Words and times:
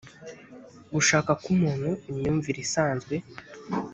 gushaka 0.93 1.31
kumuntu 1.43 1.89
imyumvire 2.11 2.59
isanzwe 2.65 3.15